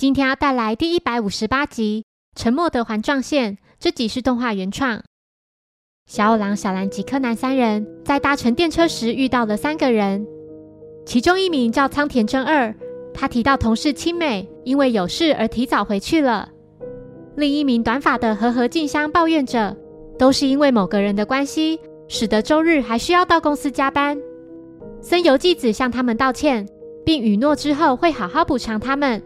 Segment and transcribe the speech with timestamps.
[0.00, 2.06] 今天要带来第一百五十八集
[2.40, 3.56] 《沉默的环状线》。
[3.78, 5.02] 这集是动画原创。
[6.06, 10.26] 小五郎、小兰及柯南三人在搭乘电车时遇到了三个人，
[11.04, 12.74] 其中一名叫仓田真二，
[13.12, 16.48] 他提到同事青美因为有事而提早回去了。
[17.36, 19.76] 另一名短发的和和静香抱怨着，
[20.18, 21.78] 都是因为某个人的关系，
[22.08, 24.18] 使得周日还需要到公司加班。
[25.02, 26.66] 森游纪子向他们道歉，
[27.04, 29.22] 并允诺之后会好好补偿他们。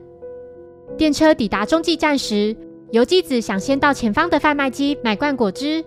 [0.97, 2.57] 电车抵达中继站时，
[2.93, 5.85] 游纪子想先到前方的贩卖机买罐果汁。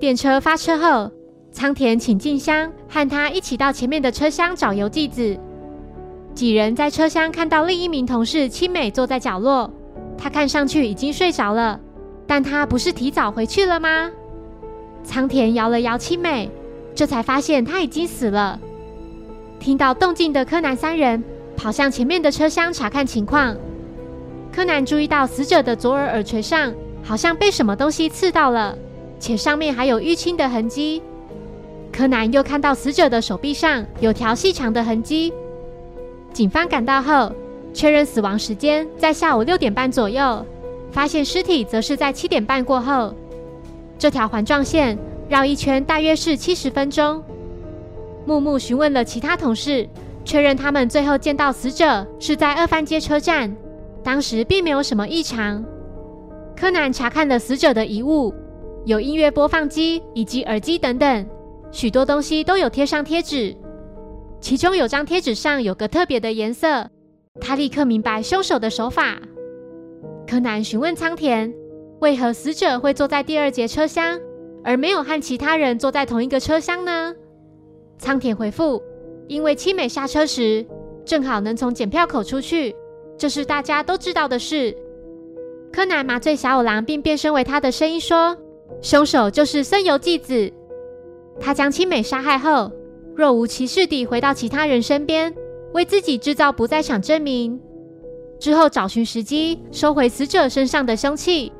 [0.00, 1.10] 电车发车后，
[1.52, 5.38] 仓田请静香和他一起到前面的车厢找游纪子。
[6.34, 9.70] 几人在车厢看到另一名同事青美坐在角落，
[10.18, 11.78] 她看上去已经睡着了，
[12.26, 14.10] 但她不是提早回去了吗？
[15.04, 16.50] 仓田摇了摇青美，
[16.94, 18.58] 这才发现她已经死了。
[19.60, 21.22] 听到动静的柯南三人
[21.56, 23.56] 跑向前面的车厢查看情况。
[24.52, 26.72] 柯南注意到死者的左耳耳垂上
[27.02, 28.76] 好像被什么东西刺到了，
[29.18, 31.02] 且上面还有淤青的痕迹。
[31.90, 35.32] 柯南又看到死者的手臂上有条细长的痕迹。
[36.32, 37.32] 警方赶到后，
[37.72, 40.44] 确认死亡时间在下午六点半左右，
[40.90, 43.14] 发现尸体则是在七点半过后。
[43.98, 47.22] 这条环状线绕一圈大约是七十分钟。
[48.26, 49.88] 木木询问了其他同事，
[50.24, 53.54] 确认他们最后见到死者是在二番街车站，
[54.04, 55.64] 当时并没有什么异常。
[56.56, 58.34] 柯南查看了死者的遗物，
[58.84, 61.26] 有音乐播放机以及耳机等等，
[61.70, 63.56] 许多东西都有贴上贴纸。
[64.40, 66.88] 其中有张贴纸上有个特别的颜色，
[67.40, 69.16] 他立刻明白凶手的手法。
[70.26, 71.52] 柯南询问仓田，
[72.00, 74.18] 为何死者会坐在第二节车厢，
[74.64, 77.14] 而没有和其他人坐在同一个车厢呢？
[77.98, 78.82] 仓田回复
[79.28, 80.66] ：“因为七美下车时
[81.04, 82.74] 正好能从检票口出去，
[83.22, 84.76] 这是大家都知道的事。”
[85.72, 88.36] 柯南麻醉小五郎，并变身为他的声音说
[88.82, 90.52] ：“凶手就是森游纪子。
[91.38, 92.72] 他将青美杀害后，
[93.14, 95.32] 若无其事地回到其他人身边，
[95.72, 97.60] 为自己制造不在场证明。
[98.40, 101.52] 之后找寻时机收回死者身上的凶器。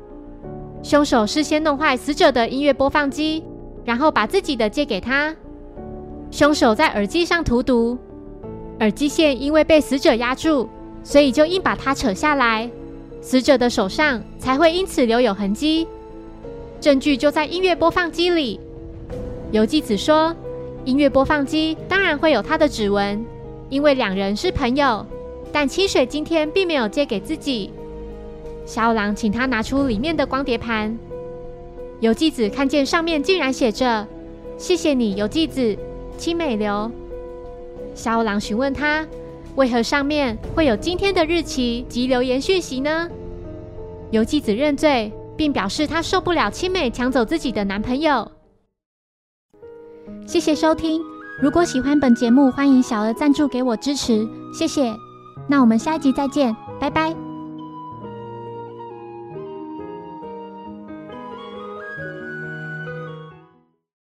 [0.83, 3.41] 凶手事先弄坏死者的音乐播放机，
[3.85, 5.33] 然后把自己的借给他。”
[6.29, 7.97] 凶手在耳机上涂毒，
[8.81, 10.67] 耳机线因为被死者压住，
[11.03, 12.69] 所以就硬把它扯下来，
[13.21, 15.87] 死者的手上才会因此留有痕迹。
[16.79, 18.59] 证据就在音乐播放机里。
[19.51, 20.35] 游纪子说，
[20.85, 23.23] 音乐播放机当然会有他的指纹，
[23.69, 25.05] 因为两人是朋友。
[25.51, 27.71] 但清水今天并没有借给自己。
[28.65, 30.97] 小狼请他拿出里面的光碟盘。
[31.99, 34.07] 游纪子看见上面竟然写着
[34.57, 35.77] ：“谢谢你，游纪子。”
[36.17, 36.91] 青美流，
[37.95, 39.05] 小五郎询问他，
[39.55, 43.09] 为何上面会有今天的日期及留言讯息呢？
[44.11, 48.29] 游纪子认罪，并表示她受不了青美抢走自己的男朋友。
[50.25, 51.01] 谢谢收听，
[51.41, 54.93] 如果喜欢本节目，欢迎小额赞助给我支持，谢谢。
[55.47, 57.22] 那我们下一集再见，拜拜。